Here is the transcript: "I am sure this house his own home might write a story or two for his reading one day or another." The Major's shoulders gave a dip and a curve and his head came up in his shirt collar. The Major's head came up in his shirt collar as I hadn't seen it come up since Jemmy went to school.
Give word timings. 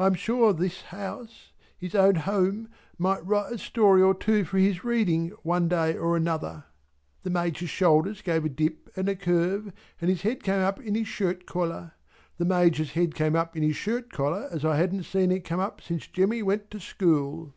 "I 0.00 0.06
am 0.06 0.14
sure 0.14 0.52
this 0.52 0.80
house 0.82 1.52
his 1.78 1.94
own 1.94 2.16
home 2.16 2.70
might 2.98 3.24
write 3.24 3.52
a 3.52 3.58
story 3.58 4.02
or 4.02 4.14
two 4.16 4.42
for 4.44 4.58
his 4.58 4.82
reading 4.82 5.28
one 5.44 5.68
day 5.68 5.96
or 5.96 6.16
another." 6.16 6.64
The 7.22 7.30
Major's 7.30 7.70
shoulders 7.70 8.20
gave 8.20 8.44
a 8.44 8.48
dip 8.48 8.90
and 8.96 9.08
a 9.08 9.14
curve 9.14 9.72
and 10.00 10.10
his 10.10 10.22
head 10.22 10.42
came 10.42 10.62
up 10.62 10.80
in 10.80 10.96
his 10.96 11.06
shirt 11.06 11.46
collar. 11.46 11.92
The 12.36 12.46
Major's 12.46 12.94
head 12.94 13.14
came 13.14 13.36
up 13.36 13.56
in 13.56 13.62
his 13.62 13.76
shirt 13.76 14.10
collar 14.10 14.48
as 14.50 14.64
I 14.64 14.74
hadn't 14.76 15.04
seen 15.04 15.30
it 15.30 15.44
come 15.44 15.60
up 15.60 15.80
since 15.80 16.08
Jemmy 16.08 16.42
went 16.42 16.72
to 16.72 16.80
school. 16.80 17.54